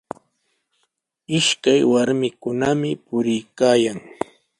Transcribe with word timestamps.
Ishakaq 1.37 1.81
warmikunami 1.93 2.91
puriykaayan. 3.05 3.97